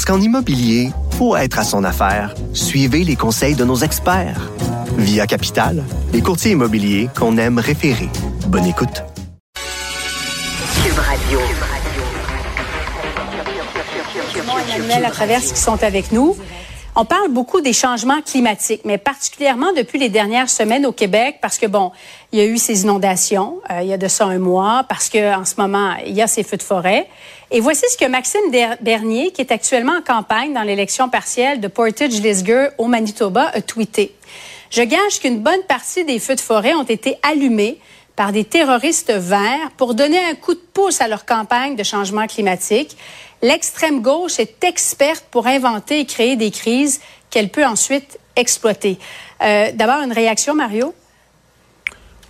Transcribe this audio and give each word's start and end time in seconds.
Parce 0.00 0.16
qu'en 0.16 0.24
immobilier, 0.24 0.92
pour 1.18 1.36
être 1.36 1.58
à 1.58 1.62
son 1.62 1.84
affaire, 1.84 2.34
suivez 2.54 3.04
les 3.04 3.16
conseils 3.16 3.54
de 3.54 3.66
nos 3.66 3.76
experts. 3.76 4.50
Via 4.96 5.26
Capital, 5.26 5.84
les 6.14 6.22
courtiers 6.22 6.52
immobiliers 6.52 7.10
qu'on 7.14 7.36
aime 7.36 7.58
référer. 7.58 8.08
Bonne 8.46 8.64
écoute. 8.64 9.04
Cube 10.82 10.98
Radio. 10.98 11.38
Emmanuel 14.74 15.04
à 15.04 15.10
travers 15.10 15.42
qui 15.42 15.60
sont 15.60 15.84
avec 15.84 16.12
nous? 16.12 16.34
On 16.96 17.04
parle 17.04 17.28
beaucoup 17.30 17.60
des 17.60 17.72
changements 17.72 18.20
climatiques, 18.20 18.82
mais 18.84 18.98
particulièrement 18.98 19.72
depuis 19.72 19.98
les 19.98 20.08
dernières 20.08 20.50
semaines 20.50 20.84
au 20.84 20.90
Québec, 20.90 21.36
parce 21.40 21.56
que 21.56 21.66
bon, 21.66 21.92
il 22.32 22.40
y 22.40 22.42
a 22.42 22.46
eu 22.46 22.58
ces 22.58 22.82
inondations, 22.82 23.60
euh, 23.70 23.82
il 23.82 23.88
y 23.88 23.92
a 23.92 23.96
de 23.96 24.08
ça 24.08 24.24
un 24.24 24.40
mois, 24.40 24.84
parce 24.88 25.08
que 25.08 25.36
en 25.36 25.44
ce 25.44 25.54
moment 25.56 25.94
il 26.04 26.14
y 26.14 26.20
a 26.20 26.26
ces 26.26 26.42
feux 26.42 26.56
de 26.56 26.64
forêt. 26.64 27.06
Et 27.52 27.60
voici 27.60 27.84
ce 27.92 27.96
que 27.96 28.10
Maxime 28.10 28.40
Bernier, 28.80 29.30
qui 29.30 29.40
est 29.40 29.52
actuellement 29.52 29.92
en 29.98 30.02
campagne 30.02 30.52
dans 30.52 30.62
l'élection 30.62 31.08
partielle 31.08 31.60
de 31.60 31.68
Portage-Lisgur 31.68 32.70
au 32.78 32.86
Manitoba, 32.86 33.50
a 33.54 33.60
tweeté. 33.60 34.12
Je 34.70 34.82
gage 34.82 35.20
qu'une 35.20 35.40
bonne 35.40 35.62
partie 35.68 36.04
des 36.04 36.18
feux 36.18 36.36
de 36.36 36.40
forêt 36.40 36.74
ont 36.74 36.84
été 36.84 37.16
allumés 37.22 37.78
par 38.20 38.32
des 38.32 38.44
terroristes 38.44 39.10
verts 39.10 39.70
pour 39.78 39.94
donner 39.94 40.18
un 40.18 40.34
coup 40.34 40.52
de 40.52 40.60
pouce 40.74 41.00
à 41.00 41.08
leur 41.08 41.24
campagne 41.24 41.74
de 41.74 41.82
changement 41.82 42.26
climatique. 42.26 42.94
L'extrême 43.40 44.02
gauche 44.02 44.38
est 44.38 44.62
experte 44.62 45.24
pour 45.30 45.46
inventer 45.46 46.00
et 46.00 46.04
créer 46.04 46.36
des 46.36 46.50
crises 46.50 47.00
qu'elle 47.30 47.48
peut 47.48 47.64
ensuite 47.64 48.18
exploiter. 48.36 48.98
Euh, 49.42 49.70
D'abord, 49.72 50.02
une 50.02 50.12
réaction, 50.12 50.54
Mario? 50.54 50.92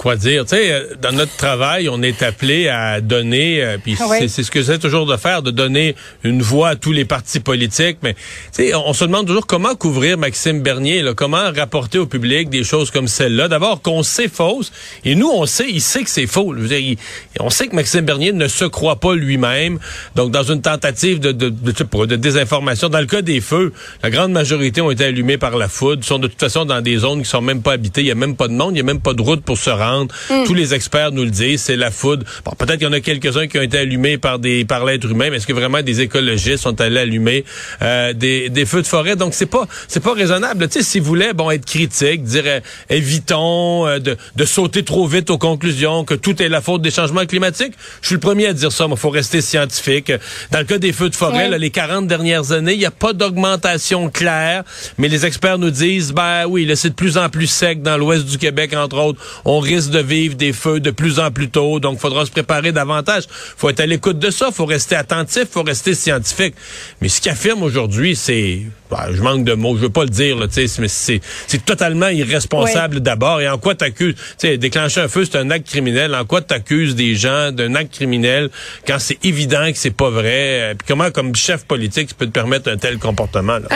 Quoi 0.00 0.16
dire. 0.16 0.46
Tu 0.46 0.56
sais, 0.56 0.72
euh, 0.72 0.84
dans 1.02 1.12
notre 1.12 1.36
travail, 1.36 1.90
on 1.90 2.00
est 2.00 2.22
appelé 2.22 2.68
à 2.68 3.02
donner, 3.02 3.62
euh, 3.62 3.76
puis 3.76 3.98
c'est 4.18 4.42
ce 4.42 4.50
que 4.50 4.60
j'essaie 4.60 4.78
toujours 4.78 5.04
de 5.04 5.14
faire, 5.18 5.42
de 5.42 5.50
donner 5.50 5.94
une 6.24 6.40
voix 6.40 6.70
à 6.70 6.76
tous 6.76 6.92
les 6.92 7.04
partis 7.04 7.38
politiques. 7.38 7.98
Mais 8.02 8.14
tu 8.14 8.64
sais, 8.64 8.74
on 8.74 8.94
se 8.94 9.04
demande 9.04 9.26
toujours 9.26 9.46
comment 9.46 9.74
couvrir 9.74 10.16
Maxime 10.16 10.62
Bernier, 10.62 11.02
là, 11.02 11.12
comment 11.12 11.52
rapporter 11.54 11.98
au 11.98 12.06
public 12.06 12.48
des 12.48 12.64
choses 12.64 12.90
comme 12.90 13.08
celle-là. 13.08 13.48
D'abord 13.48 13.82
qu'on 13.82 14.02
sait 14.02 14.28
fausse, 14.28 14.72
et 15.04 15.14
nous 15.14 15.28
on 15.28 15.44
sait, 15.44 15.66
il 15.68 15.82
sait 15.82 16.02
que 16.02 16.08
c'est 16.08 16.26
faux. 16.26 16.54
Je 16.56 16.62
veux 16.62 16.68
dire, 16.68 16.96
on 17.38 17.50
sait 17.50 17.68
que 17.68 17.76
Maxime 17.76 18.06
Bernier 18.06 18.32
ne 18.32 18.48
se 18.48 18.64
croit 18.64 18.96
pas 18.96 19.14
lui-même. 19.14 19.78
Donc 20.16 20.30
dans 20.30 20.44
une 20.44 20.62
tentative 20.62 21.20
de, 21.20 21.32
de, 21.32 21.50
de, 21.50 22.06
de, 22.06 22.16
désinformation, 22.16 22.88
dans 22.88 23.00
le 23.00 23.06
cas 23.06 23.20
des 23.20 23.42
feux, 23.42 23.74
la 24.02 24.08
grande 24.08 24.32
majorité 24.32 24.80
ont 24.80 24.90
été 24.90 25.04
allumés 25.04 25.36
par 25.36 25.58
la 25.58 25.68
foudre, 25.68 26.02
sont 26.06 26.18
de 26.18 26.26
toute 26.26 26.40
façon 26.40 26.64
dans 26.64 26.80
des 26.80 26.96
zones 26.96 27.22
qui 27.22 27.28
sont 27.28 27.42
même 27.42 27.60
pas 27.60 27.72
habitées. 27.72 28.00
Il 28.00 28.06
y 28.06 28.10
a 28.10 28.14
même 28.14 28.36
pas 28.36 28.48
de 28.48 28.54
monde, 28.54 28.74
il 28.76 28.78
y 28.78 28.80
a 28.80 28.84
même 28.84 29.02
pas 29.02 29.12
de 29.12 29.20
route 29.20 29.42
pour 29.42 29.58
se 29.58 29.68
rendre. 29.68 29.89
Hmm. 30.30 30.44
Tous 30.44 30.54
les 30.54 30.74
experts 30.74 31.12
nous 31.12 31.24
le 31.24 31.30
disent, 31.30 31.62
c'est 31.62 31.76
la 31.76 31.90
foudre. 31.90 32.24
Bon, 32.44 32.52
peut-être 32.52 32.78
qu'il 32.78 32.86
y 32.86 32.90
en 32.90 32.92
a 32.92 33.00
quelques-uns 33.00 33.46
qui 33.46 33.58
ont 33.58 33.62
été 33.62 33.78
allumés 33.78 34.18
par 34.18 34.38
des 34.38 34.64
par 34.64 34.84
l'être 34.84 35.10
humain, 35.10 35.28
mais 35.30 35.36
est-ce 35.36 35.46
que 35.46 35.52
vraiment 35.52 35.82
des 35.82 36.00
écologistes 36.00 36.62
sont 36.62 36.80
allés 36.80 37.00
allumer 37.00 37.44
euh, 37.82 38.12
des, 38.12 38.48
des 38.48 38.66
feux 38.66 38.82
de 38.82 38.86
forêt? 38.86 39.16
Donc 39.16 39.34
c'est 39.34 39.46
pas 39.46 39.66
c'est 39.88 40.02
pas 40.02 40.14
raisonnable. 40.14 40.68
Tu 40.68 40.78
sais, 40.78 40.84
s'ils 40.84 41.02
voulaient 41.02 41.32
bon 41.32 41.50
être 41.50 41.64
critiques, 41.64 42.22
dire 42.22 42.44
euh, 42.46 42.60
évitons 42.88 43.86
euh, 43.86 43.98
de, 43.98 44.16
de 44.36 44.44
sauter 44.44 44.84
trop 44.84 45.06
vite 45.06 45.30
aux 45.30 45.38
conclusions 45.38 46.04
que 46.04 46.14
tout 46.14 46.40
est 46.42 46.48
la 46.48 46.60
faute 46.60 46.82
des 46.82 46.90
changements 46.90 47.26
climatiques. 47.26 47.72
Je 48.02 48.06
suis 48.06 48.14
le 48.14 48.20
premier 48.20 48.46
à 48.46 48.52
dire 48.52 48.72
ça, 48.72 48.86
mais 48.88 48.96
faut 48.96 49.10
rester 49.10 49.40
scientifique. 49.40 50.12
Dans 50.50 50.58
le 50.58 50.64
cas 50.64 50.78
des 50.78 50.92
feux 50.92 51.08
de 51.08 51.16
forêt, 51.16 51.48
là, 51.48 51.58
les 51.58 51.70
40 51.70 52.06
dernières 52.06 52.52
années, 52.52 52.74
il 52.74 52.78
n'y 52.78 52.86
a 52.86 52.90
pas 52.90 53.12
d'augmentation 53.12 54.10
claire, 54.10 54.64
mais 54.98 55.08
les 55.08 55.26
experts 55.26 55.58
nous 55.58 55.70
disent 55.70 56.12
ben 56.12 56.46
oui, 56.46 56.66
là 56.66 56.76
c'est 56.76 56.90
de 56.90 56.94
plus 56.94 57.18
en 57.18 57.28
plus 57.28 57.46
sec 57.46 57.82
dans 57.82 57.96
l'ouest 57.96 58.26
du 58.26 58.38
Québec 58.38 58.74
entre 58.74 58.98
autres. 58.98 59.20
On 59.44 59.58
risque 59.58 59.79
de 59.88 60.00
vivre 60.00 60.34
des 60.34 60.52
feux 60.52 60.80
de 60.80 60.90
plus 60.90 61.18
en 61.18 61.30
plus 61.30 61.48
tôt, 61.48 61.80
donc 61.80 61.94
il 61.94 62.00
faudra 62.00 62.26
se 62.26 62.30
préparer 62.30 62.72
davantage. 62.72 63.24
faut 63.28 63.70
être 63.70 63.80
à 63.80 63.86
l'écoute 63.86 64.18
de 64.18 64.30
ça, 64.30 64.50
faut 64.52 64.66
rester 64.66 64.96
attentif, 64.96 65.44
faut 65.50 65.62
rester 65.62 65.94
scientifique. 65.94 66.54
Mais 67.00 67.08
ce 67.08 67.20
qu'il 67.20 67.30
affirme 67.30 67.62
aujourd'hui, 67.62 68.16
c'est... 68.16 68.62
Bah, 68.90 69.06
je 69.12 69.22
manque 69.22 69.44
de 69.44 69.54
mots, 69.54 69.76
je 69.76 69.82
veux 69.82 69.90
pas 69.90 70.02
le 70.02 70.10
dire, 70.10 70.36
là, 70.36 70.46
mais 70.56 70.88
c'est, 70.88 71.20
c'est 71.46 71.64
totalement 71.64 72.08
irresponsable 72.08 73.00
d'abord. 73.00 73.40
Et 73.40 73.48
en 73.48 73.56
quoi 73.56 73.74
t'accuses... 73.76 74.16
Tu 74.38 74.58
déclencher 74.58 75.00
un 75.00 75.08
feu, 75.08 75.24
c'est 75.24 75.38
un 75.38 75.50
acte 75.50 75.68
criminel. 75.68 76.14
En 76.14 76.24
quoi 76.24 76.42
t'accuses 76.42 76.96
des 76.96 77.14
gens 77.14 77.52
d'un 77.52 77.76
acte 77.76 77.94
criminel 77.94 78.50
quand 78.86 78.98
c'est 78.98 79.24
évident 79.24 79.70
que 79.70 79.78
c'est 79.78 79.92
pas 79.92 80.10
vrai? 80.10 80.74
Puis 80.76 80.88
comment, 80.88 81.10
comme 81.12 81.36
chef 81.36 81.64
politique, 81.64 82.08
tu 82.08 82.14
peux 82.14 82.26
te 82.26 82.32
permettre 82.32 82.68
un 82.68 82.76
tel 82.76 82.98
comportement? 82.98 83.58
Là? 83.58 83.68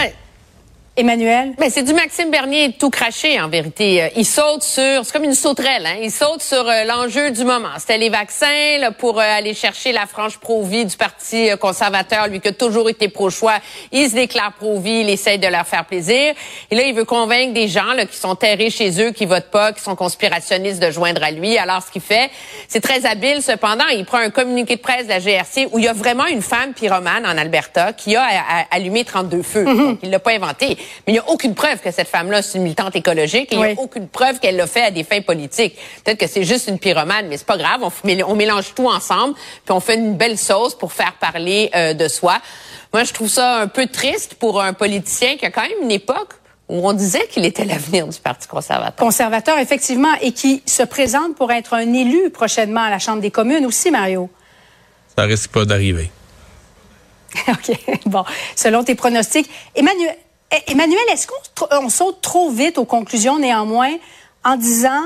Emmanuel? 0.97 1.55
Ben, 1.59 1.71
c'est 1.71 1.82
du 1.82 1.93
Maxime 1.93 2.31
Bernier 2.31 2.72
tout 2.78 2.88
craché, 2.88 3.41
en 3.41 3.49
vérité. 3.49 4.00
Euh, 4.00 4.09
il 4.16 4.25
saute 4.25 4.62
sur, 4.62 5.05
c'est 5.05 5.12
comme 5.12 5.25
une 5.25 5.34
sauterelle, 5.34 5.84
hein? 5.87 5.97
Il 6.00 6.12
saute 6.12 6.41
sur 6.41 6.69
euh, 6.69 6.84
l'enjeu 6.84 7.32
du 7.32 7.43
moment. 7.43 7.71
C'était 7.78 7.99
les 7.99 8.10
vaccins, 8.10 8.78
là, 8.78 8.93
pour 8.93 9.19
euh, 9.19 9.25
aller 9.25 9.55
chercher 9.55 9.91
la 9.91 10.06
frange 10.06 10.38
pro-vie 10.38 10.84
du 10.84 10.97
Parti 10.97 11.49
conservateur, 11.60 12.28
lui 12.28 12.38
qui 12.38 12.47
a 12.47 12.53
toujours 12.53 12.88
été 12.88 13.09
pro-choix. 13.09 13.55
Il 13.91 14.09
se 14.09 14.15
déclare 14.15 14.53
pro-vie, 14.53 15.00
il 15.00 15.10
essaye 15.10 15.41
de 15.41 15.49
leur 15.49 15.66
faire 15.66 15.84
plaisir. 15.84 16.32
Et 16.71 16.77
là, 16.77 16.84
il 16.84 16.94
veut 16.94 17.05
convaincre 17.05 17.55
des 17.55 17.66
gens, 17.66 17.93
là, 17.94 18.06
qui 18.06 18.16
sont 18.16 18.37
terrés 18.37 18.71
chez 18.71 19.03
eux, 19.03 19.11
qui 19.11 19.26
votent 19.26 19.50
pas, 19.50 19.72
qui 19.72 19.82
sont 19.82 19.97
conspirationnistes 19.97 20.81
de 20.81 20.93
joindre 20.93 21.25
à 21.25 21.32
lui. 21.32 21.59
Alors, 21.59 21.82
ce 21.82 21.91
qu'il 21.91 22.03
fait, 22.03 22.31
c'est 22.69 22.81
très 22.81 23.05
habile. 23.05 23.43
Cependant, 23.43 23.88
il 23.88 24.05
prend 24.05 24.19
un 24.19 24.31
communiqué 24.31 24.76
de 24.76 24.81
presse 24.81 25.06
de 25.06 25.09
la 25.09 25.19
GRC 25.19 25.66
où 25.72 25.81
il 25.81 25.87
y 25.87 25.88
a 25.88 25.93
vraiment 25.93 26.26
une 26.26 26.43
femme 26.43 26.72
pyromane 26.72 27.26
en 27.26 27.37
Alberta 27.37 27.93
qui 27.93 28.15
a 28.15 28.28
allumé 28.71 29.05
32 29.05 29.43
feux. 29.43 29.65
Mm-hmm. 29.65 29.76
Donc, 29.76 29.99
il 30.05 30.11
l'a 30.11 30.21
pas 30.21 30.31
inventé. 30.31 30.78
Mais 31.06 31.12
il 31.12 31.16
n'y 31.16 31.18
a 31.18 31.28
aucune 31.28 31.54
preuve 31.54 31.80
que 31.80 31.90
cette 31.90 32.08
femme-là, 32.08 32.42
c'est 32.42 32.58
une 32.58 32.64
militante 32.64 32.96
écologique 32.96 33.52
et 33.52 33.56
il 33.56 33.60
n'y 33.60 33.72
a 33.72 33.74
aucune 33.78 34.08
preuve 34.08 34.40
qu'elle 34.40 34.56
l'a 34.56 34.66
fait 34.66 34.82
à 34.82 34.90
des 34.90 35.04
fins 35.04 35.20
politiques. 35.20 35.76
Peut-être 36.04 36.18
que 36.18 36.26
c'est 36.26 36.44
juste 36.44 36.68
une 36.68 36.78
pyromane, 36.78 37.26
mais 37.28 37.36
c'est 37.36 37.46
pas 37.46 37.56
grave. 37.56 37.82
On, 37.82 38.34
mélange 38.34 38.74
tout 38.74 38.88
ensemble, 38.88 39.34
puis 39.34 39.72
on 39.72 39.80
fait 39.80 39.94
une 39.94 40.16
belle 40.16 40.38
sauce 40.38 40.74
pour 40.74 40.92
faire 40.92 41.14
parler 41.14 41.70
euh, 41.74 41.94
de 41.94 42.08
soi. 42.08 42.38
Moi, 42.92 43.04
je 43.04 43.12
trouve 43.12 43.28
ça 43.28 43.60
un 43.60 43.68
peu 43.68 43.86
triste 43.86 44.34
pour 44.34 44.62
un 44.62 44.72
politicien 44.72 45.36
qui 45.36 45.46
a 45.46 45.50
quand 45.50 45.62
même 45.62 45.82
une 45.82 45.90
époque 45.90 46.34
où 46.68 46.88
on 46.88 46.92
disait 46.92 47.26
qu'il 47.28 47.44
était 47.44 47.64
l'avenir 47.64 48.06
du 48.06 48.18
Parti 48.18 48.48
conservateur. 48.48 48.96
Conservateur, 48.96 49.58
effectivement, 49.58 50.14
et 50.20 50.32
qui 50.32 50.62
se 50.66 50.82
présente 50.82 51.36
pour 51.36 51.52
être 51.52 51.74
un 51.74 51.92
élu 51.92 52.30
prochainement 52.30 52.80
à 52.80 52.90
la 52.90 52.98
Chambre 52.98 53.20
des 53.20 53.30
communes 53.30 53.66
aussi, 53.66 53.90
Mario. 53.90 54.30
Ça 55.16 55.24
risque 55.24 55.50
pas 55.50 55.64
d'arriver. 55.64 56.10
OK. 57.48 57.76
Bon, 58.06 58.24
selon 58.56 58.84
tes 58.84 58.94
pronostics. 58.94 59.50
Emmanuel, 59.74 60.16
Emmanuel, 60.66 61.00
est-ce 61.10 61.26
qu'on 61.26 61.88
saute 61.88 62.20
trop 62.20 62.50
vite 62.50 62.78
aux 62.78 62.84
conclusions 62.84 63.38
néanmoins 63.38 63.92
en 64.44 64.56
disant 64.56 65.03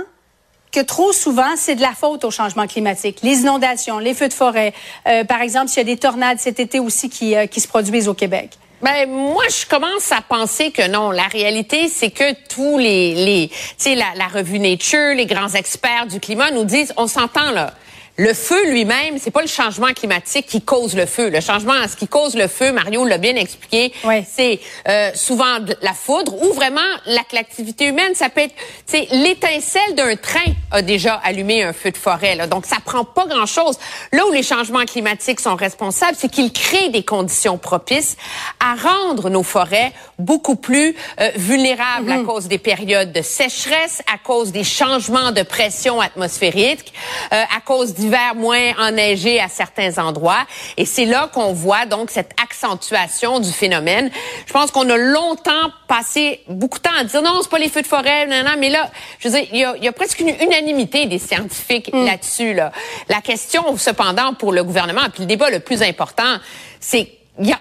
que 0.72 0.80
trop 0.80 1.12
souvent, 1.12 1.56
c'est 1.56 1.74
de 1.74 1.80
la 1.80 1.92
faute 1.92 2.24
au 2.24 2.30
changement 2.30 2.66
climatique? 2.66 3.20
Les 3.22 3.40
inondations, 3.40 3.98
les 3.98 4.14
feux 4.14 4.28
de 4.28 4.34
forêt, 4.34 4.74
euh, 5.06 5.24
par 5.24 5.40
exemple, 5.40 5.68
s'il 5.68 5.78
y 5.78 5.80
a 5.80 5.84
des 5.84 5.96
tornades 5.96 6.38
cet 6.38 6.60
été 6.60 6.78
aussi 6.78 7.08
qui, 7.08 7.34
euh, 7.34 7.46
qui 7.46 7.60
se 7.60 7.68
produisent 7.68 8.08
au 8.08 8.14
Québec. 8.14 8.50
Ben 8.80 9.10
moi 9.10 9.42
je 9.48 9.66
commence 9.66 10.12
à 10.12 10.20
penser 10.20 10.70
que 10.70 10.86
non. 10.86 11.10
La 11.10 11.24
réalité 11.24 11.88
c'est 11.88 12.12
que 12.12 12.32
tous 12.48 12.78
les 12.78 13.50
tu 13.50 13.74
sais 13.76 13.96
la 13.96 14.28
revue 14.32 14.60
Nature, 14.60 15.16
les 15.16 15.26
grands 15.26 15.48
experts 15.48 16.06
du 16.06 16.20
climat 16.20 16.52
nous 16.52 16.62
disent 16.62 16.94
on 16.96 17.08
s'entend 17.08 17.50
là. 17.50 17.74
Le 18.20 18.34
feu 18.34 18.72
lui-même, 18.72 19.16
c'est 19.18 19.30
pas 19.30 19.42
le 19.42 19.46
changement 19.46 19.92
climatique 19.94 20.46
qui 20.46 20.60
cause 20.60 20.96
le 20.96 21.06
feu. 21.06 21.30
Le 21.30 21.40
changement, 21.40 21.74
ce 21.88 21.94
qui 21.94 22.08
cause 22.08 22.34
le 22.34 22.48
feu, 22.48 22.72
Mario 22.72 23.04
l'a 23.04 23.16
bien 23.16 23.36
expliqué, 23.36 23.92
c'est 24.28 24.58
euh, 24.88 25.12
souvent 25.14 25.58
la 25.82 25.94
foudre 25.94 26.34
ou 26.42 26.52
vraiment 26.52 26.80
l'activité 27.06 27.86
humaine. 27.86 28.16
Ça 28.16 28.28
peut 28.28 28.40
être, 28.40 28.54
c'est 28.86 29.06
l'étincelle 29.12 29.94
d'un 29.94 30.16
train 30.16 30.50
a 30.72 30.82
déjà 30.82 31.14
allumé 31.14 31.62
un 31.62 31.72
feu 31.72 31.92
de 31.92 31.96
forêt. 31.96 32.34
Là. 32.34 32.48
Donc 32.48 32.66
ça 32.66 32.78
prend 32.84 33.04
pas 33.04 33.26
grand-chose. 33.26 33.78
Là 34.10 34.26
où 34.26 34.32
les 34.32 34.42
changements 34.42 34.84
climatiques 34.84 35.38
sont 35.38 35.54
responsables, 35.54 36.16
c'est 36.18 36.28
qu'ils 36.28 36.52
créent 36.52 36.90
des 36.90 37.04
conditions 37.04 37.56
propices 37.56 38.16
à 38.58 38.74
rendre 38.74 39.30
nos 39.30 39.44
forêts 39.44 39.92
beaucoup 40.18 40.56
plus 40.56 40.96
euh, 41.20 41.30
vulnérables 41.36 42.10
à 42.10 42.16
mhm. 42.16 42.26
cause 42.26 42.48
des 42.48 42.58
périodes 42.58 43.12
de 43.12 43.22
sécheresse, 43.22 44.02
à 44.12 44.18
cause 44.18 44.50
des 44.50 44.64
changements 44.64 45.32
de 45.32 45.42
pression 45.42 46.00
atmosphérique, 46.00 46.92
euh, 47.32 47.42
à 47.56 47.60
cause 47.60 47.94
d'hiver 47.94 48.34
moins 48.34 48.72
enneigé 48.78 49.40
à 49.40 49.48
certains 49.48 49.98
endroits. 49.98 50.46
Et 50.76 50.84
c'est 50.84 51.04
là 51.04 51.30
qu'on 51.32 51.52
voit 51.52 51.86
donc 51.86 52.10
cette 52.10 52.32
accentuation 52.42 53.38
du 53.38 53.50
phénomène. 53.50 54.10
Je 54.46 54.52
pense 54.52 54.70
qu'on 54.70 54.88
a 54.90 54.96
longtemps 54.96 55.70
passé 55.86 56.40
beaucoup 56.48 56.78
de 56.78 56.82
temps 56.82 56.96
à 56.98 57.04
dire 57.04 57.22
non, 57.22 57.38
c'est 57.42 57.50
pas 57.50 57.58
les 57.58 57.68
feux 57.68 57.82
de 57.82 57.86
forêt, 57.86 58.26
non, 58.26 58.42
non, 58.44 58.56
mais 58.58 58.70
là, 58.70 58.90
je 59.20 59.28
veux 59.28 59.38
dire, 59.38 59.48
il 59.52 59.58
y 59.60 59.64
a, 59.64 59.76
y 59.76 59.88
a 59.88 59.92
presque 59.92 60.20
une 60.20 60.34
unanimité 60.40 61.06
des 61.06 61.18
scientifiques 61.18 61.92
mm. 61.92 62.04
là-dessus. 62.04 62.54
Là. 62.54 62.72
La 63.08 63.20
question, 63.20 63.76
cependant, 63.76 64.34
pour 64.34 64.52
le 64.52 64.64
gouvernement, 64.64 65.08
puis 65.12 65.22
le 65.22 65.26
débat 65.26 65.50
le 65.50 65.60
plus 65.60 65.82
important, 65.82 66.38
c'est 66.80 67.12
il 67.40 67.48
y 67.48 67.52
a 67.52 67.60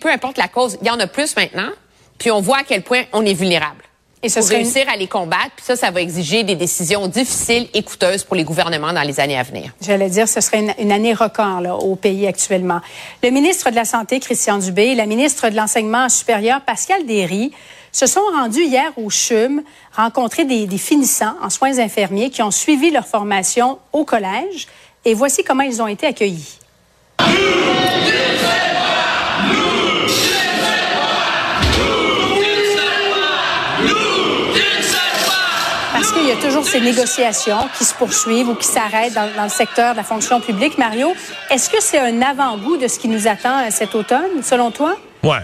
peu 0.00 0.10
importe 0.10 0.38
la 0.38 0.48
cause, 0.48 0.78
il 0.80 0.86
y 0.86 0.90
en 0.90 1.00
a 1.00 1.06
plus 1.06 1.34
maintenant, 1.36 1.70
puis 2.18 2.30
on 2.30 2.40
voit 2.40 2.58
à 2.58 2.64
quel 2.64 2.82
point 2.82 3.02
on 3.12 3.24
est 3.24 3.34
vulnérable. 3.34 3.82
Et 4.22 4.28
ce 4.28 4.40
pour 4.40 4.48
réussir 4.48 4.88
à 4.88 4.96
les 4.96 5.06
combattre, 5.06 5.52
puis 5.56 5.64
ça, 5.64 5.76
ça 5.76 5.90
va 5.90 6.00
exiger 6.00 6.42
des 6.42 6.56
décisions 6.56 7.06
difficiles 7.06 7.68
et 7.74 7.82
coûteuses 7.82 8.24
pour 8.24 8.34
les 8.34 8.44
gouvernements 8.44 8.92
dans 8.92 9.02
les 9.02 9.20
années 9.20 9.38
à 9.38 9.42
venir. 9.42 9.72
J'allais 9.80 10.08
dire, 10.08 10.26
ce 10.26 10.40
serait 10.40 10.74
une, 10.78 10.90
année 10.90 11.12
record 11.12 11.60
là, 11.60 11.76
au 11.76 11.94
pays 11.96 12.26
actuellement. 12.26 12.80
Le 13.22 13.30
ministre 13.30 13.70
de 13.70 13.76
la 13.76 13.84
Santé, 13.84 14.18
Christian 14.18 14.58
Dubé, 14.58 14.86
et 14.86 14.94
la 14.94 15.06
ministre 15.06 15.48
de 15.50 15.54
l'Enseignement 15.54 16.08
supérieur, 16.08 16.62
Pascal 16.62 17.04
Derry, 17.06 17.52
se 17.92 18.06
sont 18.06 18.22
rendus 18.34 18.64
hier 18.64 18.90
au 18.96 19.10
CHUM 19.10 19.62
rencontrer 19.94 20.44
des, 20.44 20.66
des 20.66 20.78
finissants 20.78 21.34
en 21.42 21.50
soins 21.50 21.78
infirmiers 21.78 22.30
qui 22.30 22.42
ont 22.42 22.50
suivi 22.50 22.90
leur 22.90 23.06
formation 23.06 23.78
au 23.92 24.04
collège. 24.04 24.66
Et 25.04 25.14
voici 25.14 25.44
comment 25.44 25.62
ils 25.62 25.80
ont 25.80 25.86
été 25.86 26.06
accueillis. 26.06 26.58
Toujours 36.36 36.66
ces 36.66 36.80
négociations 36.80 37.68
qui 37.76 37.84
se 37.84 37.94
poursuivent 37.94 38.48
ou 38.48 38.54
qui 38.54 38.66
s'arrêtent 38.66 39.14
dans, 39.14 39.28
dans, 39.36 39.44
le 39.44 39.48
secteur 39.48 39.92
de 39.92 39.98
la 39.98 40.04
fonction 40.04 40.40
publique. 40.40 40.78
Mario, 40.78 41.14
est-ce 41.50 41.70
que 41.70 41.80
c'est 41.80 41.98
un 41.98 42.22
avant-goût 42.22 42.76
de 42.76 42.88
ce 42.88 42.98
qui 42.98 43.08
nous 43.08 43.26
attend 43.26 43.58
euh, 43.58 43.68
cet 43.70 43.94
automne, 43.94 44.42
selon 44.42 44.70
toi? 44.70 44.96
Ouais 45.22 45.42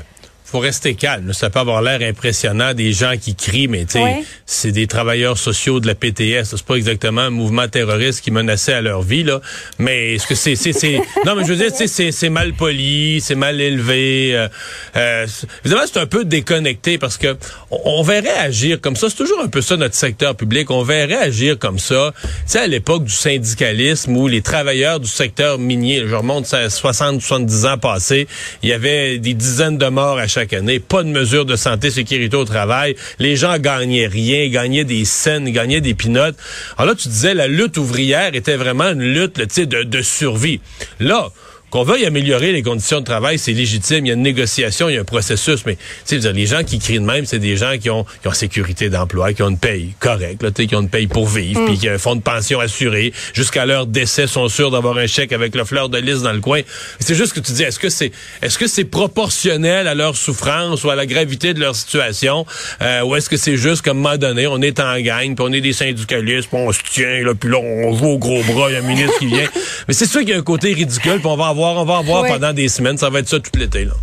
faut 0.53 0.59
rester 0.59 0.95
calme. 0.95 1.33
Ça 1.33 1.49
peut 1.49 1.61
avoir 1.61 1.81
l'air 1.81 2.07
impressionnant 2.07 2.75
des 2.75 2.93
gens 2.93 3.15
qui 3.19 3.35
crient, 3.35 3.69
mais 3.69 3.87
tu 3.87 3.99
c'est 4.45 4.71
des 4.71 4.87
travailleurs 4.87 5.39
sociaux 5.39 5.81
de 5.81 5.87
la 5.87 5.95
PTS. 5.95 6.45
C'est 6.45 6.63
pas 6.63 6.75
exactement 6.75 7.23
un 7.23 7.31
mouvement 7.31 7.69
terroriste 7.69 8.21
qui 8.21 8.31
menaçait 8.31 8.75
à 8.75 8.83
leur 8.83 9.01
vie 9.01 9.25
là. 9.25 9.41
Mais 9.79 10.15
est-ce 10.15 10.27
que 10.27 10.35
c'est 10.35 10.55
c'est 10.55 10.75
c'est 10.75 11.01
non 11.27 11.35
mais 11.35 11.45
je 11.45 11.55
veux 11.55 11.57
dire 11.57 11.71
c'est 11.75 12.13
c'est 12.13 12.29
mal 12.29 12.53
poli, 12.53 13.23
c'est 13.23 13.35
mal 13.35 13.63
élevé. 13.63 14.35
Euh, 14.35 14.49
euh, 14.97 15.27
évidemment 15.65 15.87
c'est 15.91 16.01
un 16.01 16.07
peu 16.07 16.27
déconnecté 16.27 16.99
parce 16.99 17.17
que 17.17 17.35
on, 17.71 18.03
verrait 18.03 18.29
agir 18.29 18.79
comme 18.79 18.97
ça. 18.97 19.09
C'est 19.09 19.17
toujours 19.17 19.41
un 19.43 19.49
peu 19.49 19.63
ça 19.63 19.79
notre 19.79 19.95
secteur 19.95 20.37
public. 20.37 20.71
On 20.71 20.83
verrait 20.83 21.15
agir 21.15 21.59
comme 21.59 21.79
ça. 21.79 22.13
Tu 22.23 22.29
sais 22.47 22.59
à 22.59 22.67
l'époque 22.67 23.05
du 23.05 23.13
syndicalisme 23.13 24.15
où 24.15 24.29
les 24.29 24.43
travailleurs 24.43 25.01
du 25.01 25.09
secteur 25.09 25.59
minier, 25.59 26.05
je 26.07 26.15
remonte 26.15 26.53
à 26.53 26.69
60 26.69 27.23
70 27.23 27.67
ans 27.67 27.79
passés, 27.79 28.27
il 28.63 28.69
y 28.69 28.73
avait 28.73 29.19
des 29.19 29.33
dizaines 29.33 29.79
de 29.79 29.87
morts 29.87 30.19
à 30.19 30.27
chaque 30.27 30.42
pas 30.89 31.03
de 31.03 31.09
mesures 31.09 31.45
de 31.45 31.57
santé, 31.57 31.91
sécurité 31.91 32.37
au 32.37 32.45
travail. 32.45 32.97
Les 33.19 33.37
gens 33.37 33.59
gagnaient 33.59 34.07
rien, 34.07 34.49
gagnaient 34.49 34.85
des 34.85 35.05
scènes, 35.05 35.51
gagnaient 35.51 35.81
des 35.81 35.95
pinottes. 35.95 36.37
Alors 36.77 36.93
là, 36.93 36.95
tu 36.95 37.09
disais, 37.09 37.35
la 37.35 37.49
lutte 37.49 37.77
ouvrière 37.77 38.35
était 38.35 38.57
vraiment 38.57 38.91
une 38.91 39.03
lutte 39.03 39.41
de, 39.41 39.83
de 39.83 40.03
survie. 40.03 40.61
Là, 41.01 41.31
qu'on 41.73 41.85
veuille 41.85 42.05
améliorer 42.05 42.53
les 42.53 42.63
conditions 42.63 43.01
de 43.01 43.07
travail, 43.07 43.39
c'est 43.39 43.55
légitime. 43.55 44.05
Il 44.05 44.09
y 44.09 44.13
a 44.13 44.15
une 44.15 44.23
négociation, 44.23 44.91
il 44.91 44.95
y 44.95 44.99
a 44.99 45.01
un 45.01 45.05
processus. 45.05 45.65
Mais 45.65 45.77
tu 46.07 46.21
sais, 46.21 46.33
les 46.33 46.45
gens 46.45 46.65
qui 46.65 46.79
crient 46.79 47.01
de 47.01 47.05
même, 47.05 47.25
c'est 47.25 47.39
des 47.39 47.57
gens 47.57 47.79
qui 47.81 47.89
ont, 47.89 48.05
qui 48.21 48.29
ont 48.29 48.33
sécurité 48.33 48.91
d'emploi, 48.91 49.33
qui 49.33 49.43
ont 49.43 49.49
une 49.49 49.59
paye 49.59 49.95
correcte, 49.99 50.43
là, 50.43 50.51
qui 50.51 50.77
ont 50.77 50.83
une 50.83 50.91
paye 50.91 51.07
pour 51.07 51.27
vivre, 51.27 51.65
puis 51.65 51.79
qui 51.79 51.89
ont 51.89 51.95
un 51.95 51.99
fonds 51.99 52.15
de 52.15 52.21
pension 52.21 52.61
assuré. 52.61 53.15
Jusqu'à 53.33 53.65
leur 53.65 53.87
décès, 53.87 54.27
sont 54.27 54.51
sûrs 54.51 54.71
d'avoir 54.71 54.99
un 54.99 55.07
chèque 55.07 55.33
avec 55.33 55.55
le 55.55 55.65
fleur 55.65 55.89
de 55.89 55.97
lys 55.97 56.21
dans 56.21 56.35
le 56.35 56.41
coin. 56.41 56.61
C'est 57.01 57.15
juste 57.15 57.33
que 57.33 57.41
tu 57.41 57.53
dis, 57.53 57.63
est-ce 57.63 57.79
que 57.79 57.89
c'est, 57.89 58.13
est-ce 58.43 58.59
que 58.59 58.67
c'est 58.67 58.85
proportionnel 58.85 59.89
à 59.89 59.95
leur 59.95 60.15
souffrance 60.15 60.85
ou 60.85 60.91
à 60.91 60.95
la 60.95 61.07
gravité 61.07 61.55
de 61.55 61.61
leur 61.61 61.75
situation, 61.75 62.45
euh, 62.83 63.01
ou 63.03 63.17
est-ce 63.17 63.31
que 63.31 63.39
c'est 63.39 63.57
juste 63.57 63.81
qu'à 63.81 63.93
un 63.93 63.95
moment 63.95 64.19
donné, 64.19 64.47
on 64.47 64.61
est 64.61 64.79
en 64.79 65.01
gagne, 65.01 65.35
puis 65.35 65.45
on 65.49 65.53
est 65.53 65.63
des 65.63 65.73
syndicalistes, 65.73 66.51
puis 66.51 66.59
on 66.61 66.71
se 66.71 66.81
tient, 66.93 67.23
là, 67.25 67.35
puis 67.35 67.49
là, 67.49 67.57
on 67.59 67.97
joue 67.97 68.09
au 68.09 68.19
gros 68.19 68.43
bras, 68.43 68.69
il 68.69 68.75
y 68.75 68.77
a 68.77 68.81
un 68.81 68.83
ministre 68.83 69.19
qui 69.19 69.27
vient. 69.27 69.49
Mais 69.89 69.95
c'est 69.95 70.07
sûr 70.07 70.21
qu'il 70.21 70.31
y 70.31 70.35
a 70.35 70.39
un 70.39 70.43
côté 70.43 70.75
ridicule, 70.75 71.19
puis 71.19 71.27
on 71.27 71.37
va 71.37 71.47
avoir 71.47 71.62
on 71.71 71.85
va 71.85 71.95
en 71.95 72.03
voir 72.03 72.27
pendant 72.27 72.53
des 72.53 72.69
semaines. 72.69 72.99
Ça 72.99 73.11
va 73.11 73.21
être 73.21 73.29
ça 73.29 73.41
tout 73.41 73.51
l'été, 73.59 73.85
là. 73.85 73.95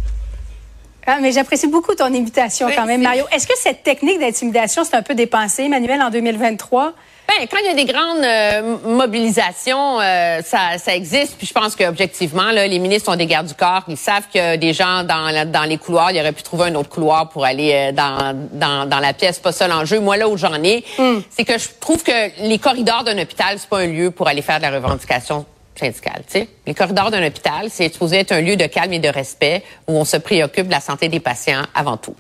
Ah, 1.12 1.18
mais 1.22 1.32
j'apprécie 1.32 1.68
beaucoup 1.68 1.96
ton 1.96 2.06
invitation 2.06 2.68
quand 2.76 2.86
même, 2.86 3.02
Mario. 3.02 3.26
Est-ce 3.32 3.48
que 3.48 3.58
cette 3.58 3.82
technique 3.82 4.20
d'intimidation, 4.20 4.84
c'est 4.84 4.96
un 4.96 5.02
peu 5.02 5.16
dépensé, 5.16 5.64
Emmanuel, 5.64 6.02
en 6.02 6.12
2023? 6.12 6.94
Ben, 7.28 7.48
quand 7.50 7.58
il 7.60 7.66
y 7.66 7.70
a 7.70 7.74
des 7.74 7.86
grandes 7.86 8.24
euh, 8.24 8.78
mobilisations, 8.96 10.00
euh, 10.00 10.42
ça, 10.44 10.78
ça, 10.78 10.96
existe. 10.96 11.36
Puis 11.38 11.48
je 11.48 11.54
pense 11.54 11.76
qu'objectivement, 11.76 12.50
les 12.52 12.80
ministres 12.80 13.12
ont 13.12 13.16
des 13.16 13.28
gardes 13.28 13.48
du 13.48 13.54
corps. 13.54 13.84
Ils 13.88 13.98
savent 13.98 14.28
que 14.34 14.56
des 14.56 14.74
gens 14.74 15.04
dans, 15.04 15.50
dans 15.50 15.64
les 15.64 15.78
couloirs, 15.78 16.12
ils 16.12 16.20
auraient 16.20 16.32
pu 16.32 16.44
trouver 16.44 16.66
un 16.66 16.76
autre 16.76 16.90
couloir 16.90 17.30
pour 17.30 17.46
aller 17.46 17.72
euh, 17.74 17.92
dans, 17.92 18.36
dans, 18.52 18.88
dans, 18.88 19.00
la 19.00 19.14
pièce. 19.14 19.40
Pas 19.40 19.52
ça 19.52 19.68
l'enjeu. 19.68 20.00
Moi, 20.00 20.18
là 20.18 20.28
où 20.28 20.38
j'en 20.38 20.62
ai, 20.64 20.84
hmm. 20.98 21.20
c'est 21.30 21.44
que 21.44 21.58
je 21.58 21.70
trouve 21.80 22.04
que 22.04 22.42
les 22.42 22.58
corridors 22.58 23.04
d'un 23.04 23.18
hôpital, 23.20 23.58
c'est 23.58 23.70
pas 23.70 23.80
un 23.80 23.88
lieu 23.88 24.12
pour 24.12 24.28
aller 24.28 24.42
faire 24.42 24.58
de 24.58 24.64
la 24.64 24.72
revendication 24.72 25.46
syndicale. 25.80 26.24
Les 26.66 26.74
corridors 26.74 27.12
d'un 27.12 27.26
hôpital, 27.26 27.70
c'est 27.70 27.92
supposé 27.92 28.18
être 28.18 28.32
un 28.32 28.42
lieu 28.42 28.56
de 28.56 28.66
calme 28.66 28.94
et 28.94 29.00
de 29.00 29.08
respect 29.08 29.64
où 29.88 29.94
on 29.94 30.06
se 30.06 30.18
préoccupe 30.18 30.68
de 30.68 30.72
la 30.72 30.82
santé 30.82 31.10
des 31.10 31.20
patients 31.20 31.64
avant 31.74 31.98
tout. 31.98 32.16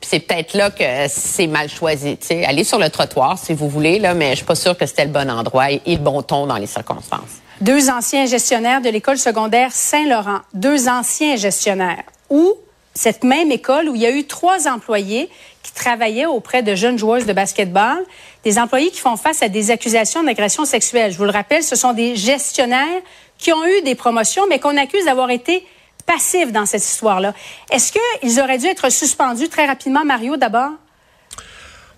Puis 0.00 0.10
c'est 0.10 0.20
peut-être 0.20 0.54
là 0.54 0.70
que 0.70 0.84
c'est 1.08 1.46
mal 1.46 1.68
choisi. 1.68 2.18
Allez 2.44 2.64
sur 2.64 2.78
le 2.78 2.90
trottoir 2.90 3.38
si 3.38 3.54
vous 3.54 3.68
voulez, 3.68 3.98
là, 3.98 4.14
mais 4.14 4.30
je 4.30 4.36
suis 4.36 4.44
pas 4.44 4.54
sûre 4.54 4.76
que 4.76 4.86
c'était 4.86 5.04
le 5.04 5.10
bon 5.10 5.30
endroit 5.30 5.70
et, 5.70 5.80
le 5.86 5.96
bon 5.96 6.22
ton 6.22 6.46
dans 6.46 6.56
les 6.56 6.66
circonstances. 6.66 7.40
Deux 7.60 7.88
anciens 7.88 8.26
gestionnaires 8.26 8.80
de 8.80 8.88
l'école 8.88 9.18
secondaire 9.18 9.70
Saint-Laurent, 9.72 10.40
deux 10.52 10.88
anciens 10.88 11.36
gestionnaires, 11.36 12.02
ou 12.30 12.54
cette 12.94 13.24
même 13.24 13.50
école 13.50 13.88
où 13.88 13.94
il 13.94 14.02
y 14.02 14.06
a 14.06 14.10
eu 14.10 14.24
trois 14.24 14.68
employés 14.68 15.28
qui 15.62 15.72
travaillaient 15.72 16.26
auprès 16.26 16.62
de 16.62 16.74
jeunes 16.74 16.98
joueuses 16.98 17.26
de 17.26 17.32
basketball, 17.32 17.98
des 18.44 18.58
employés 18.58 18.90
qui 18.90 19.00
font 19.00 19.16
face 19.16 19.42
à 19.42 19.48
des 19.48 19.70
accusations 19.70 20.22
d'agression 20.22 20.64
sexuelle. 20.64 21.12
Je 21.12 21.18
vous 21.18 21.24
le 21.24 21.30
rappelle, 21.30 21.62
ce 21.62 21.76
sont 21.76 21.92
des 21.92 22.16
gestionnaires 22.16 23.02
qui 23.38 23.52
ont 23.52 23.64
eu 23.64 23.82
des 23.82 23.94
promotions, 23.94 24.46
mais 24.48 24.58
qu'on 24.58 24.76
accuse 24.76 25.06
d'avoir 25.06 25.30
été 25.30 25.66
passifs 26.06 26.52
dans 26.52 26.66
cette 26.66 26.84
histoire-là. 26.84 27.32
Est-ce 27.70 27.92
qu'ils 28.20 28.40
auraient 28.40 28.58
dû 28.58 28.66
être 28.66 28.90
suspendus 28.90 29.48
très 29.48 29.66
rapidement, 29.66 30.04
Mario, 30.04 30.36
d'abord? 30.36 30.70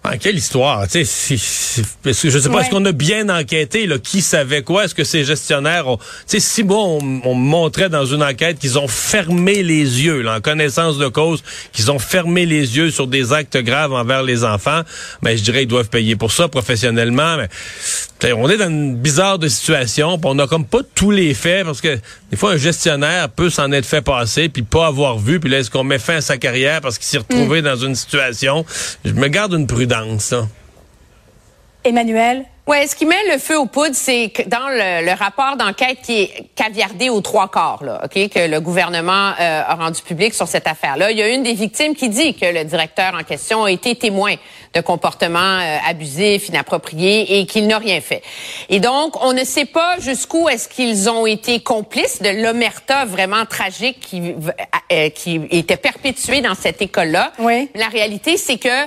Ah, 0.08 0.18
quelle 0.18 0.36
histoire, 0.36 0.86
tu 0.86 1.04
sais, 1.04 1.36
je 1.36 2.38
sais 2.38 2.48
pas, 2.48 2.60
est-ce 2.60 2.70
qu'on 2.70 2.84
a 2.84 2.92
bien 2.92 3.28
enquêté, 3.28 3.86
là, 3.86 3.98
qui 3.98 4.22
savait 4.22 4.62
quoi? 4.62 4.84
Est-ce 4.84 4.94
que 4.94 5.02
ces 5.02 5.24
gestionnaires 5.24 5.88
ont, 5.88 5.96
tu 5.96 6.04
sais, 6.26 6.40
si 6.40 6.62
bon, 6.62 7.00
on, 7.24 7.34
montrait 7.34 7.88
dans 7.88 8.06
une 8.06 8.22
enquête 8.22 8.60
qu'ils 8.60 8.78
ont 8.78 8.86
fermé 8.86 9.64
les 9.64 10.04
yeux, 10.04 10.22
là, 10.22 10.36
en 10.36 10.40
connaissance 10.40 10.98
de 10.98 11.08
cause, 11.08 11.42
qu'ils 11.72 11.90
ont 11.90 11.98
fermé 11.98 12.46
les 12.46 12.76
yeux 12.76 12.92
sur 12.92 13.08
des 13.08 13.32
actes 13.32 13.56
graves 13.56 13.92
envers 13.92 14.22
les 14.22 14.44
enfants, 14.44 14.82
mais 15.22 15.32
ben, 15.32 15.38
je 15.38 15.42
dirais 15.42 15.58
qu'ils 15.60 15.68
doivent 15.68 15.88
payer 15.88 16.14
pour 16.14 16.30
ça 16.30 16.46
professionnellement, 16.46 17.36
mais 17.36 17.48
on 18.32 18.48
est 18.48 18.56
dans 18.56 18.68
une 18.70 18.96
bizarre 18.96 19.38
de 19.38 19.48
situation, 19.48 20.18
on 20.22 20.34
n'a 20.34 20.46
comme 20.46 20.64
pas 20.64 20.80
tous 20.94 21.10
les 21.10 21.34
faits 21.34 21.64
parce 21.64 21.80
que 21.80 21.98
des 22.30 22.36
fois 22.36 22.52
un 22.52 22.56
gestionnaire 22.56 23.28
peut 23.28 23.50
s'en 23.50 23.70
être 23.72 23.84
fait 23.86 24.00
passer 24.00 24.48
puis 24.48 24.62
pas 24.62 24.86
avoir 24.86 25.18
vu 25.18 25.38
puis 25.38 25.50
là 25.50 25.58
est-ce 25.58 25.70
qu'on 25.70 25.84
met 25.84 25.98
fin 25.98 26.16
à 26.16 26.20
sa 26.20 26.38
carrière 26.38 26.80
parce 26.80 26.98
qu'il 26.98 27.06
s'est 27.06 27.18
retrouvé 27.18 27.60
mm. 27.60 27.64
dans 27.64 27.76
une 27.76 27.94
situation? 27.94 28.64
Je 29.04 29.12
me 29.12 29.28
garde 29.28 29.52
une 29.52 29.66
prudence. 29.66 29.95
Emmanuel? 31.84 32.46
Ouais, 32.66 32.88
ce 32.88 32.96
qui 32.96 33.06
met 33.06 33.14
le 33.32 33.38
feu 33.38 33.56
aux 33.56 33.66
poudres, 33.66 33.94
c'est 33.94 34.30
que 34.30 34.42
dans 34.42 34.68
le, 34.68 35.16
rapport 35.16 35.56
d'enquête 35.56 35.98
qui 36.02 36.22
est 36.22 36.48
caviardé 36.56 37.10
aux 37.10 37.20
trois 37.20 37.48
quarts, 37.48 37.84
là, 37.84 38.00
ok, 38.04 38.28
que 38.28 38.48
le 38.48 38.60
gouvernement 38.60 39.34
euh, 39.38 39.62
a 39.64 39.74
rendu 39.76 40.02
public 40.02 40.34
sur 40.34 40.48
cette 40.48 40.66
affaire-là, 40.66 41.12
il 41.12 41.18
y 41.18 41.22
a 41.22 41.28
une 41.28 41.44
des 41.44 41.52
victimes 41.52 41.94
qui 41.94 42.08
dit 42.08 42.34
que 42.34 42.44
le 42.44 42.64
directeur 42.64 43.14
en 43.14 43.22
question 43.22 43.62
a 43.62 43.70
été 43.70 43.94
témoin 43.94 44.34
de 44.74 44.80
comportements 44.80 45.38
euh, 45.60 45.76
abusifs, 45.88 46.48
inappropriés 46.48 47.38
et 47.38 47.46
qu'il 47.46 47.68
n'a 47.68 47.78
rien 47.78 48.00
fait. 48.00 48.22
Et 48.68 48.80
donc, 48.80 49.22
on 49.24 49.32
ne 49.32 49.44
sait 49.44 49.66
pas 49.66 50.00
jusqu'où 50.00 50.48
est-ce 50.48 50.68
qu'ils 50.68 51.08
ont 51.08 51.24
été 51.24 51.60
complices 51.60 52.20
de 52.20 52.30
l'omerta 52.30 53.04
vraiment 53.04 53.46
tragique 53.46 54.00
qui, 54.00 54.34
euh, 54.90 55.10
qui 55.10 55.40
était 55.52 55.76
perpétuée 55.76 56.40
dans 56.40 56.56
cette 56.56 56.82
école-là. 56.82 57.30
Oui. 57.38 57.70
La 57.76 57.86
réalité, 57.86 58.38
c'est 58.38 58.58
que 58.58 58.86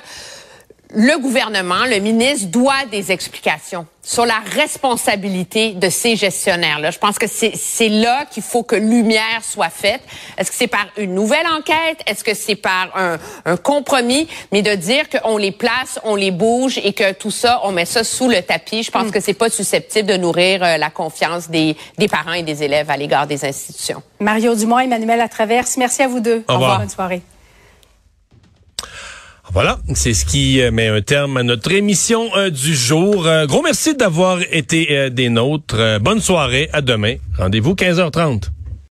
le 0.92 1.20
gouvernement, 1.20 1.86
le 1.86 2.00
ministre 2.00 2.48
doit 2.48 2.86
des 2.92 3.12
explications 3.12 3.86
sur 4.02 4.26
la 4.26 4.40
responsabilité 4.56 5.74
de 5.74 5.88
ces 5.88 6.16
gestionnaires-là. 6.16 6.90
Je 6.90 6.98
pense 6.98 7.20
que 7.20 7.28
c'est 7.28 7.90
là 7.90 8.26
qu'il 8.26 8.42
faut 8.42 8.64
que 8.64 8.76
lumière 8.76 9.44
soit 9.44 9.70
faite. 9.70 10.02
Est-ce 10.36 10.50
que 10.50 10.58
c'est 10.58 10.68
par 10.68 10.88
une 10.98 11.14
nouvelle 11.14 11.46
enquête? 11.46 12.00
Est-ce 12.08 12.24
que 12.24 12.34
c'est 12.34 12.56
par 12.56 12.90
un, 12.96 13.18
un, 13.46 13.56
compromis? 13.56 14.28
Mais 14.52 14.64
de 14.64 14.74
dire 14.74 15.10
qu'on 15.10 15.38
les 15.38 15.52
place, 15.52 16.00
on 16.04 16.16
les 16.16 16.32
bouge 16.32 16.80
et 16.84 16.94
que 16.94 17.12
tout 17.12 17.30
ça, 17.30 17.62
on 17.66 17.72
met 17.72 17.86
ça 17.86 18.04
sous 18.04 18.28
le 18.28 18.42
tapis, 18.42 18.82
je 18.82 18.90
pense 18.90 19.08
mm. 19.08 19.12
que 19.12 19.20
c'est 19.20 19.34
pas 19.36 19.52
susceptible 19.52 20.10
de 20.10 20.18
nourrir 20.18 20.64
euh, 20.64 20.78
la 20.78 20.90
confiance 20.90 21.50
des, 21.50 21.78
des 22.00 22.08
parents 22.08 22.34
et 22.34 22.44
des 22.44 22.64
élèves 22.64 22.90
à 22.90 22.98
l'égard 22.98 23.28
des 23.28 23.46
institutions. 23.46 24.02
Mario 24.20 24.56
Dumont, 24.56 24.80
Emmanuel 24.80 25.20
Latraverse, 25.20 25.78
merci 25.78 26.02
à 26.02 26.08
vous 26.08 26.20
deux. 26.20 26.44
Au 26.48 26.54
revoir. 26.54 26.80
Bonne 26.80 26.90
soirée. 26.90 27.22
Voilà, 29.52 29.80
c'est 29.96 30.14
ce 30.14 30.26
qui 30.26 30.62
euh, 30.62 30.72
met 30.72 30.88
un 30.88 31.02
terme 31.02 31.38
à 31.38 31.44
notre 31.44 31.72
émission 31.72 32.30
euh, 32.36 32.52
du 32.52 32.76
jour. 32.76 33.26
Euh, 33.26 33.48
gros 33.48 33.64
merci 33.64 33.96
d'avoir 33.96 34.40
été 34.52 35.10
des 35.10 35.30
nôtres. 35.30 36.00
bonne 36.00 36.20
soirée, 36.20 36.70
à 36.72 36.82
demain. 36.82 37.16
Rendez-vous 37.38 37.74
15h30. 37.74 38.50